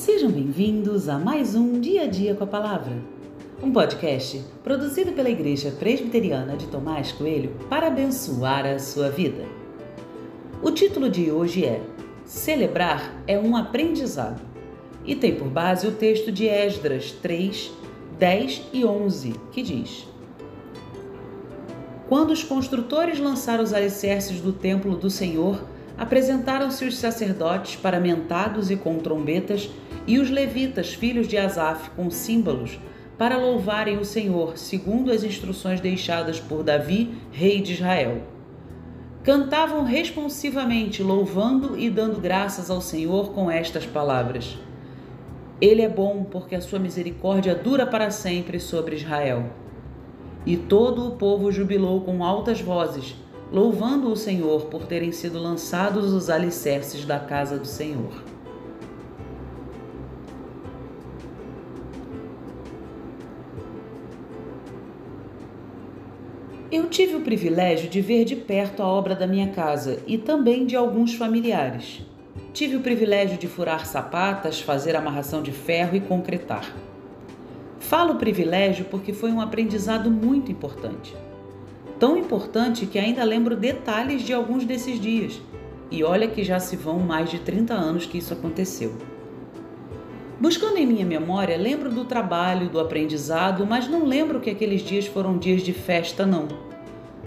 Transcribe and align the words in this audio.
Sejam 0.00 0.30
bem-vindos 0.30 1.10
a 1.10 1.18
mais 1.18 1.54
um 1.54 1.78
Dia 1.78 2.04
a 2.04 2.06
Dia 2.06 2.34
com 2.34 2.42
a 2.44 2.46
Palavra, 2.46 2.96
um 3.62 3.70
podcast 3.70 4.42
produzido 4.64 5.12
pela 5.12 5.28
Igreja 5.28 5.70
Presbiteriana 5.72 6.56
de 6.56 6.68
Tomás 6.68 7.12
Coelho 7.12 7.54
para 7.68 7.88
abençoar 7.88 8.64
a 8.64 8.78
sua 8.78 9.10
vida. 9.10 9.44
O 10.62 10.70
título 10.70 11.10
de 11.10 11.30
hoje 11.30 11.66
é 11.66 11.82
Celebrar 12.24 13.22
é 13.26 13.38
um 13.38 13.54
aprendizado 13.54 14.40
e 15.04 15.14
tem 15.14 15.34
por 15.34 15.48
base 15.48 15.86
o 15.86 15.92
texto 15.92 16.32
de 16.32 16.46
Esdras 16.46 17.12
3, 17.12 17.70
10 18.18 18.68
e 18.72 18.86
11, 18.86 19.34
que 19.52 19.60
diz: 19.60 20.08
Quando 22.08 22.30
os 22.30 22.42
construtores 22.42 23.20
lançaram 23.20 23.62
os 23.62 23.74
alicerces 23.74 24.40
do 24.40 24.50
templo 24.50 24.96
do 24.96 25.10
Senhor, 25.10 25.62
apresentaram-se 26.00 26.82
os 26.86 26.96
sacerdotes 26.96 27.76
paramentados 27.76 28.70
e 28.70 28.76
com 28.76 28.96
trombetas 29.00 29.68
e 30.06 30.18
os 30.18 30.30
levitas, 30.30 30.94
filhos 30.94 31.28
de 31.28 31.36
Asaf, 31.36 31.90
com 31.90 32.10
símbolos, 32.10 32.80
para 33.18 33.36
louvarem 33.36 33.98
o 33.98 34.04
Senhor, 34.04 34.56
segundo 34.56 35.12
as 35.12 35.22
instruções 35.22 35.78
deixadas 35.78 36.40
por 36.40 36.62
Davi, 36.62 37.14
rei 37.30 37.60
de 37.60 37.74
Israel. 37.74 38.22
Cantavam 39.22 39.84
responsivamente, 39.84 41.02
louvando 41.02 41.78
e 41.78 41.90
dando 41.90 42.18
graças 42.18 42.70
ao 42.70 42.80
Senhor 42.80 43.34
com 43.34 43.50
estas 43.50 43.84
palavras: 43.84 44.56
Ele 45.60 45.82
é 45.82 45.88
bom, 45.88 46.24
porque 46.24 46.54
a 46.54 46.62
sua 46.62 46.78
misericórdia 46.78 47.54
dura 47.54 47.86
para 47.86 48.10
sempre 48.10 48.58
sobre 48.58 48.96
Israel. 48.96 49.50
E 50.46 50.56
todo 50.56 51.06
o 51.06 51.16
povo 51.16 51.52
jubilou 51.52 52.00
com 52.00 52.24
altas 52.24 52.58
vozes 52.62 53.14
louvando 53.52 54.12
o 54.12 54.16
Senhor 54.16 54.66
por 54.66 54.86
terem 54.86 55.10
sido 55.10 55.38
lançados 55.38 56.12
os 56.12 56.30
alicerces 56.30 57.04
da 57.04 57.18
casa 57.18 57.58
do 57.58 57.66
Senhor. 57.66 58.12
Eu 66.70 66.88
tive 66.88 67.16
o 67.16 67.22
privilégio 67.22 67.90
de 67.90 68.00
ver 68.00 68.24
de 68.24 68.36
perto 68.36 68.80
a 68.80 68.86
obra 68.86 69.16
da 69.16 69.26
minha 69.26 69.48
casa 69.48 70.00
e 70.06 70.16
também 70.16 70.64
de 70.64 70.76
alguns 70.76 71.14
familiares. 71.14 72.02
Tive 72.52 72.76
o 72.76 72.80
privilégio 72.80 73.36
de 73.36 73.48
furar 73.48 73.84
sapatas, 73.86 74.60
fazer 74.60 74.94
amarração 74.94 75.42
de 75.42 75.50
ferro 75.50 75.96
e 75.96 76.00
concretar. 76.00 76.72
Falo 77.80 78.16
privilégio 78.16 78.84
porque 78.84 79.12
foi 79.12 79.32
um 79.32 79.40
aprendizado 79.40 80.08
muito 80.10 80.52
importante 80.52 81.12
tão 82.00 82.16
importante 82.16 82.86
que 82.86 82.98
ainda 82.98 83.22
lembro 83.22 83.54
detalhes 83.54 84.22
de 84.22 84.32
alguns 84.32 84.64
desses 84.64 84.98
dias. 84.98 85.38
E 85.90 86.02
olha 86.02 86.26
que 86.26 86.42
já 86.42 86.58
se 86.58 86.74
vão 86.74 86.98
mais 86.98 87.30
de 87.30 87.38
30 87.40 87.74
anos 87.74 88.06
que 88.06 88.16
isso 88.16 88.32
aconteceu. 88.32 88.94
Buscando 90.40 90.78
em 90.78 90.86
minha 90.86 91.04
memória, 91.04 91.58
lembro 91.58 91.90
do 91.90 92.06
trabalho, 92.06 92.70
do 92.70 92.80
aprendizado, 92.80 93.66
mas 93.66 93.86
não 93.86 94.06
lembro 94.06 94.40
que 94.40 94.48
aqueles 94.48 94.80
dias 94.80 95.04
foram 95.04 95.36
dias 95.36 95.62
de 95.62 95.74
festa, 95.74 96.24
não. 96.24 96.48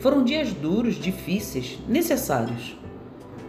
Foram 0.00 0.22
dias 0.22 0.52
duros, 0.52 0.96
difíceis, 0.96 1.78
necessários. 1.88 2.76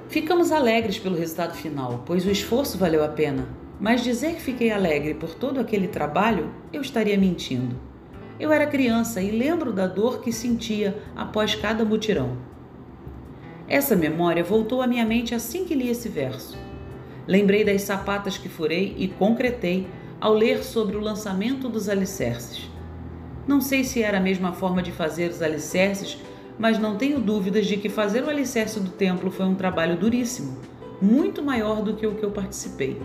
Ficamos 0.08 0.54
alegres 0.54 0.98
pelo 0.98 1.18
resultado 1.18 1.54
final, 1.54 2.02
pois 2.06 2.26
o 2.26 2.32
esforço 2.32 2.78
valeu 2.78 3.04
a 3.04 3.10
pena. 3.10 3.46
Mas 3.78 4.04
dizer 4.04 4.36
que 4.36 4.42
fiquei 4.42 4.72
alegre 4.72 5.14
por 5.14 5.36
todo 5.36 5.60
aquele 5.60 5.90
trabalho, 5.90 6.50
eu 6.72 6.82
estaria 6.82 7.18
mentindo. 7.18 7.89
Eu 8.40 8.54
era 8.54 8.66
criança 8.66 9.22
e 9.22 9.32
lembro 9.32 9.74
da 9.74 9.86
dor 9.86 10.22
que 10.22 10.32
sentia 10.32 10.98
após 11.14 11.56
cada 11.56 11.84
mutirão. 11.84 12.38
Essa 13.68 13.98
memória 13.98 14.44
voltou 14.44 14.82
à 14.82 14.88
minha 14.88 15.06
mente 15.06 15.36
assim 15.36 15.66
que 15.66 15.76
li 15.76 15.90
esse 15.90 16.08
verso. 16.08 16.58
Lembrei 17.28 17.66
das 17.66 17.82
sapatas 17.82 18.38
que 18.38 18.48
furei 18.48 18.96
e 18.98 19.10
concretei 19.10 19.88
ao 20.22 20.34
ler 20.34 20.64
sobre 20.64 20.96
o 20.96 21.02
lançamento 21.02 21.68
dos 21.68 21.90
alicerces. 21.90 22.70
Não 23.46 23.60
sei 23.60 23.84
se 23.84 24.02
era 24.02 24.20
a 24.20 24.22
mesma 24.22 24.54
forma 24.54 24.82
de 24.82 24.92
fazer 24.92 25.30
os 25.30 25.42
alicerces, 25.42 26.18
mas 26.58 26.80
não 26.80 26.96
tenho 26.96 27.20
dúvidas 27.20 27.66
de 27.68 27.76
que 27.76 27.90
fazer 27.90 28.24
o 28.24 28.30
alicerce 28.30 28.80
do 28.80 28.90
templo 28.90 29.30
foi 29.30 29.46
um 29.46 29.56
trabalho 29.56 29.98
duríssimo, 29.98 30.58
muito 31.02 31.44
maior 31.44 31.82
do 31.82 31.94
que 31.94 32.08
o 32.08 32.16
que 32.16 32.24
eu 32.24 32.32
participei. 32.32 33.02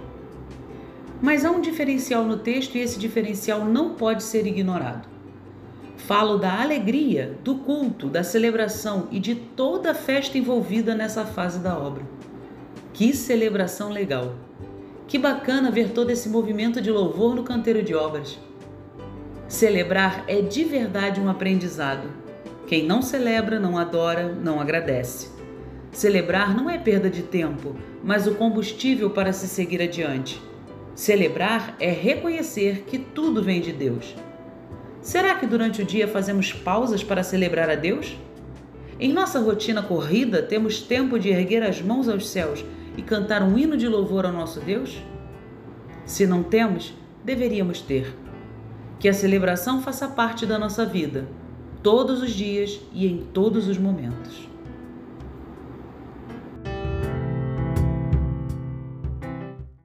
Mas 1.20 1.44
há 1.44 1.50
um 1.50 1.60
diferencial 1.60 2.24
no 2.24 2.38
texto 2.38 2.76
e 2.76 2.80
esse 2.80 2.98
diferencial 2.98 3.64
não 3.64 3.94
pode 3.94 4.22
ser 4.22 4.46
ignorado. 4.46 5.13
Falo 6.06 6.36
da 6.36 6.60
alegria, 6.60 7.34
do 7.42 7.54
culto, 7.54 8.10
da 8.10 8.22
celebração 8.22 9.08
e 9.10 9.18
de 9.18 9.34
toda 9.34 9.92
a 9.92 9.94
festa 9.94 10.36
envolvida 10.36 10.94
nessa 10.94 11.24
fase 11.24 11.60
da 11.60 11.78
obra. 11.78 12.02
Que 12.92 13.14
celebração 13.14 13.88
legal! 13.88 14.34
Que 15.08 15.18
bacana 15.18 15.70
ver 15.70 15.92
todo 15.92 16.10
esse 16.10 16.28
movimento 16.28 16.82
de 16.82 16.90
louvor 16.90 17.34
no 17.34 17.42
canteiro 17.42 17.82
de 17.82 17.94
obras. 17.94 18.38
Celebrar 19.48 20.24
é 20.28 20.42
de 20.42 20.62
verdade 20.62 21.22
um 21.22 21.30
aprendizado. 21.30 22.06
Quem 22.66 22.84
não 22.84 23.00
celebra, 23.00 23.58
não 23.58 23.78
adora, 23.78 24.28
não 24.28 24.60
agradece. 24.60 25.30
Celebrar 25.90 26.54
não 26.54 26.68
é 26.68 26.76
perda 26.76 27.08
de 27.08 27.22
tempo, 27.22 27.76
mas 28.02 28.26
o 28.26 28.34
combustível 28.34 29.08
para 29.08 29.32
se 29.32 29.48
seguir 29.48 29.80
adiante. 29.80 30.38
Celebrar 30.94 31.74
é 31.80 31.90
reconhecer 31.90 32.84
que 32.86 32.98
tudo 32.98 33.42
vem 33.42 33.62
de 33.62 33.72
Deus 33.72 34.14
Será 35.04 35.34
que 35.34 35.46
durante 35.46 35.82
o 35.82 35.84
dia 35.84 36.08
fazemos 36.08 36.50
pausas 36.50 37.04
para 37.04 37.22
celebrar 37.22 37.68
a 37.68 37.74
Deus? 37.74 38.16
Em 38.98 39.12
nossa 39.12 39.38
rotina 39.38 39.82
corrida, 39.82 40.42
temos 40.42 40.80
tempo 40.80 41.18
de 41.18 41.28
erguer 41.28 41.62
as 41.62 41.82
mãos 41.82 42.08
aos 42.08 42.26
céus 42.26 42.64
e 42.96 43.02
cantar 43.02 43.42
um 43.42 43.58
hino 43.58 43.76
de 43.76 43.86
louvor 43.86 44.24
ao 44.24 44.32
nosso 44.32 44.60
Deus? 44.60 44.96
Se 46.06 46.26
não 46.26 46.42
temos, 46.42 46.94
deveríamos 47.22 47.82
ter. 47.82 48.16
Que 48.98 49.06
a 49.06 49.12
celebração 49.12 49.82
faça 49.82 50.08
parte 50.08 50.46
da 50.46 50.58
nossa 50.58 50.86
vida, 50.86 51.28
todos 51.82 52.22
os 52.22 52.30
dias 52.30 52.80
e 52.90 53.06
em 53.06 53.18
todos 53.18 53.68
os 53.68 53.76
momentos. 53.76 54.48